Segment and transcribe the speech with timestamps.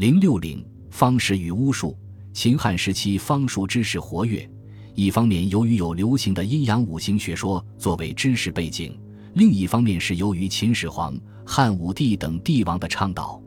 [0.00, 1.94] 零六零方士与巫术。
[2.32, 4.50] 秦汉时期方术知识活跃，
[4.94, 8.98] 一方面由于有流行的阴阳五行学说作为知识背景，
[9.34, 13.38] 另一方面是由于秦始皇、汉武帝等帝王的倡导。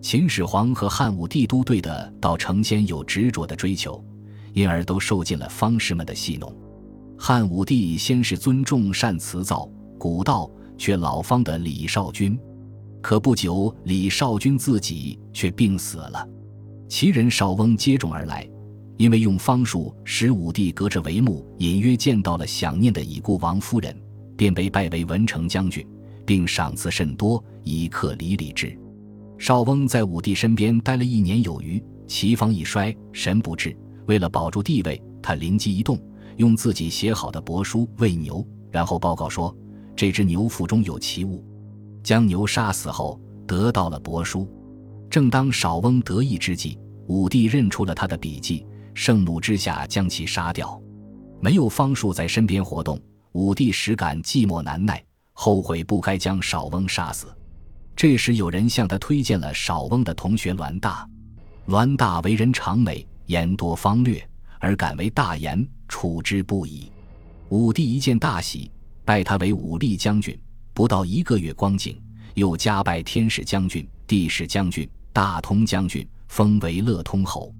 [0.00, 4.02] 秦始皇和汉武帝都对的道成仙有执着的追求，
[4.54, 6.50] 因而都受尽了方士们的戏弄。
[7.18, 12.40] 汉武帝先是尊重善辞造古道却老方的李少君，
[13.00, 16.26] 可不久李少君自己却病死了。
[16.88, 18.48] 其人少翁接踵而来，
[18.96, 23.96] 因为用方术使武帝隔着帷幕隐约见到了想念的已故王夫人，
[24.36, 25.86] 便被拜为文成将军，
[26.26, 28.76] 并赏赐甚多，以克礼礼之。
[29.38, 33.74] 少翁在武帝身边待了一年有余，其方一衰，神不治。
[34.06, 35.98] 为了保住地位，他灵机一动，
[36.36, 39.56] 用自己写好的帛书喂牛，然后报告说
[39.96, 41.42] 这只牛腹中有奇物，
[42.02, 44.48] 将牛杀死后得到了帛书。
[45.10, 46.78] 正当少翁得意之际，
[47.08, 48.64] 武帝认出了他的笔迹，
[48.94, 50.80] 盛怒之下将其杀掉。
[51.40, 53.00] 没有方术在身边活动，
[53.32, 57.26] 武帝实感寂寞难耐，后悔不该将少翁杀死。
[57.96, 61.08] 这时，有人向他推荐了少翁的同学栾大。
[61.66, 64.22] 栾大为人长美，言多方略，
[64.58, 66.90] 而敢为大言，处之不已。
[67.48, 68.70] 武帝一见大喜，
[69.04, 70.38] 拜他为武力将军。
[70.80, 72.00] 不到一个月光景，
[72.32, 77.54] 又加拜天使将军、地使将军、大通将军，封为乐通侯。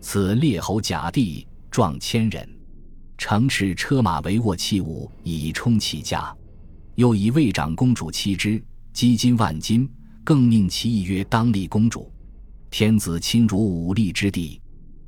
[0.00, 2.48] 此列侯甲第，壮千人，
[3.18, 6.32] 乘驰车马为卧器物，以充其家。
[6.94, 8.62] 又以魏长公主妻之。
[8.92, 9.90] 积金万金，
[10.22, 12.08] 更命其意曰：“当立公主。”
[12.70, 14.62] 天子亲如武力之地，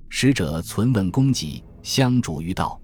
[0.08, 2.80] 使者存问公己，相主于道。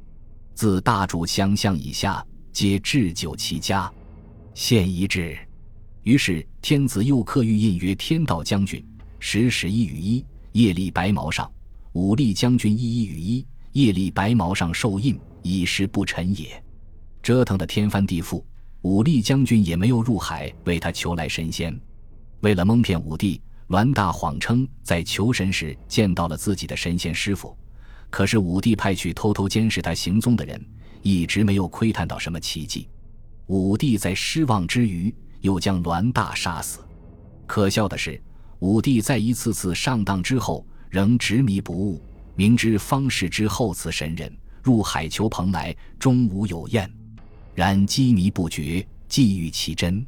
[0.54, 3.92] 自大主相向以下，皆置酒其家。
[4.60, 5.38] 现一至，
[6.02, 8.84] 于是天子又刻玉印曰：“天道将军，
[9.20, 11.48] 时使一羽衣，夜立白毛上；
[11.92, 16.60] 武力将军一一羽衣，夜立白毛上受印，以示不臣也。”
[17.22, 18.42] 折腾的天翻地覆。
[18.82, 21.80] 武力将军也没有入海为他求来神仙，
[22.40, 27.56] 为了蒙骗武帝，栾大谎称在求神时见到了自己的神仙师傅。
[28.10, 30.60] 可是武帝派去偷偷监视他行踪的人，
[31.02, 32.88] 一直没有窥探到什么奇迹。
[33.48, 36.80] 武帝在失望之余，又将栾大杀死。
[37.46, 38.20] 可笑的是，
[38.58, 42.02] 武帝在一次次上当之后，仍执迷不悟，
[42.34, 44.30] 明知方士之后此神人，
[44.62, 46.90] 入海求蓬莱，终无有验。
[47.54, 50.06] 然机迷不决，既欲其真，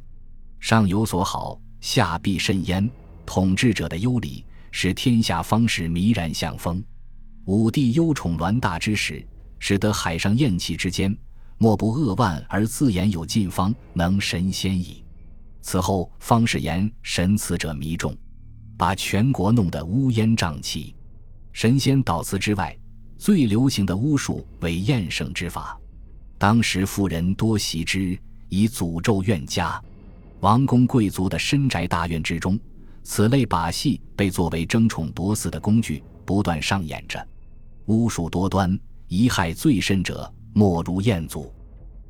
[0.59, 2.87] 上有所好，下必甚焉。
[3.25, 6.83] 统治者的忧礼，使天下方士迷然向风。
[7.45, 9.25] 武帝忧宠栾大之时，
[9.57, 11.17] 使得海上厌气之间，
[11.61, 15.03] 莫不扼腕而自言有尽方能神仙矣。
[15.61, 18.17] 此后方士言神赐者迷众，
[18.75, 20.95] 把全国弄得乌烟瘴气。
[21.53, 22.75] 神仙悼词之外，
[23.15, 25.79] 最流行的巫术为厌胜之法。
[26.39, 28.17] 当时妇人多习之，
[28.49, 29.79] 以诅咒怨家。
[30.39, 32.59] 王公贵族的深宅大院之中，
[33.03, 37.23] 此类把戏被作为争宠夺嗣的工具，不断上演着。
[37.85, 38.75] 巫术多端，
[39.09, 41.51] 贻害最甚者，莫如彦祖。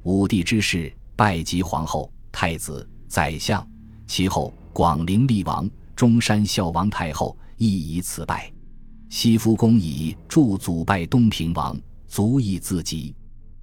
[0.04, 3.66] 武帝之事，拜及皇后、太子、宰相，
[4.08, 8.52] 其后广陵厉王、中山孝王太后亦以此拜。
[9.10, 13.14] 西夫公以祝祖拜东平王，足以自极。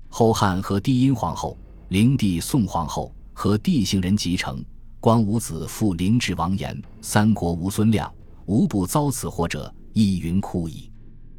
[0.09, 1.57] 后汉和帝殷皇后、
[1.89, 4.65] 灵帝宋皇后和帝姓人继承，
[5.01, 8.13] 光武子父灵智王言，三国无孙亮，
[8.47, 10.91] 无不遭此祸者，亦云哭矣。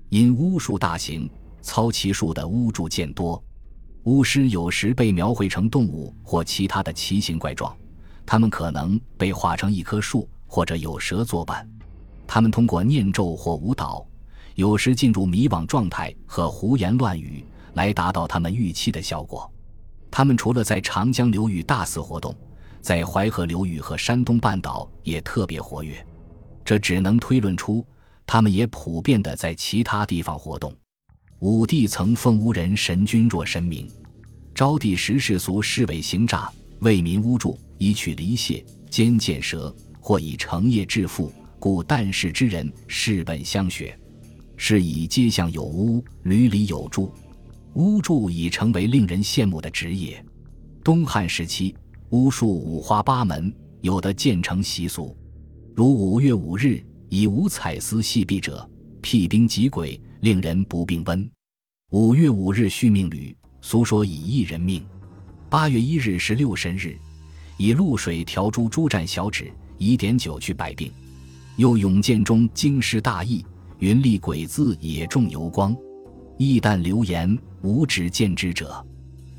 [0.10, 1.30] 因巫术大行，
[1.62, 3.42] 操其术的巫祝渐多，
[4.04, 7.76] 巫师有时被描绘成动物或其他的奇形怪状，
[8.26, 11.68] 他们可能被画成一棵树或者有蛇作伴。
[12.28, 14.06] 他们通过念咒或舞蹈，
[14.56, 17.46] 有时进入迷惘状态和胡言乱语。
[17.76, 19.50] 来达到他们预期的效果。
[20.12, 22.36] 他们除了在长江流域大肆活动，
[22.82, 26.06] 在淮河流域和山东半岛也特别活跃。
[26.66, 27.86] 这只能推论出，
[28.26, 30.74] 他们也普遍的在其他地方活动。
[31.40, 33.88] 武帝曾奉巫人神君若神明，
[34.54, 43.98] 昭帝时世俗视为行诈，为民巫祝，以取离谢，奸见蛇，或以成业致富，故旦世之人事本相学，
[44.58, 47.10] 是以街巷有巫，闾里有祝。
[47.76, 50.22] 巫祝已成为令人羡慕的职业。
[50.84, 51.74] 东汉时期，
[52.10, 55.16] 巫术五花八门，有的渐成习俗，
[55.74, 58.70] 如五月五日以五彩丝系臂者，
[59.02, 61.18] 辟兵及鬼，令人不病温；
[61.92, 64.82] 五月五日续命履，俗说以一人命；
[65.50, 66.98] 八月一日是六神日，
[67.58, 70.92] 以露水调珠珠蘸小指，以点酒去百病；
[71.56, 73.46] 又永见中经师大义，
[73.78, 75.76] 云丽鬼字也重油光。
[76.38, 78.86] 亦但流言无止见之者。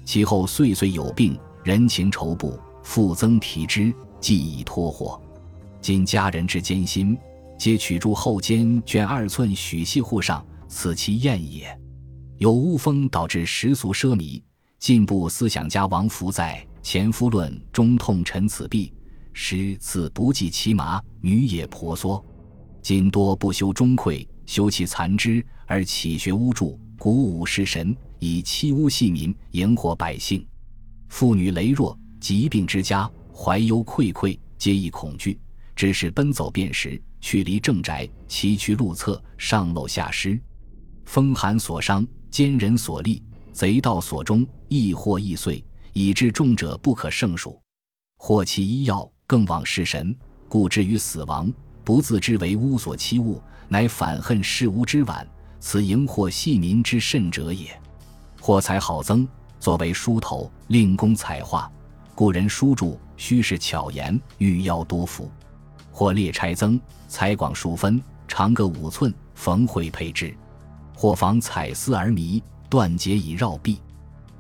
[0.04, 5.20] 其后岁岁有病，人情愁怖，复增提之，既已脱祸。
[5.80, 7.16] 今家人之艰辛，
[7.58, 11.78] 皆取诸后间卷二寸许系户上，此其验也。
[12.38, 14.40] 有巫风导致时俗奢靡，
[14.78, 18.94] 进步思想家王福在《前夫论》中痛陈此弊，
[19.34, 22.25] 诗此不计其麻，女也婆娑。
[22.81, 30.46] 今多不修钟馗，修其残肢，而起学巫祝，鼓舞士神，以欺巫戏民，迎惑百姓。
[31.08, 35.38] 妇女羸弱，疾病之家，怀忧愧愧，皆以恐惧。
[35.76, 40.40] 只是奔走便时，去离正宅，崎岖路侧，上漏下湿，
[41.05, 47.61] 风寒所伤，奸人所利，贼盗所中，亦祸亦碎，以致重者不可胜数。
[48.17, 50.14] 或其医药更往事神，
[50.49, 51.52] 故至于死亡，
[51.82, 55.26] 不自知为巫所欺误，乃反恨世巫之晚，
[55.58, 57.69] 此荧惑戏民之甚者也。
[58.41, 59.26] 或才好增，
[59.58, 61.70] 作为书头，令工彩画，
[62.14, 65.31] 故人书著须是巧言，欲要多福。
[65.91, 70.29] 或列拆增，裁广数分，长各五寸，缝绘配之；
[71.00, 73.79] 或防彩丝而迷，断节以绕臂。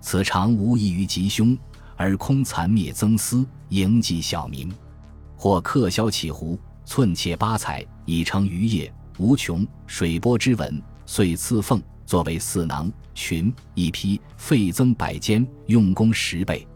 [0.02, 1.56] 此常无异于吉凶，
[1.96, 4.70] 而空残灭增丝，迎济小民。
[5.38, 16.68] 或刻削起壶，寸切八彩，以成渔业，无穷水波之纹，遂刺凤，作为四囊群一批，费增百间，用工十倍。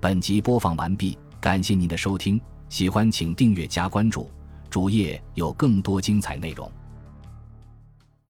[0.00, 2.40] 本集播放完毕，感谢您的收听。
[2.68, 4.28] 喜欢请订阅加关注，
[4.68, 6.68] 主页有更多精彩内容。